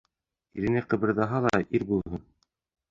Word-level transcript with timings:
Ирене 0.61 0.83
ҡыбырҙаһа 0.93 1.43
ла 1.49 1.63
ир 1.81 1.87
булһын. 1.93 2.27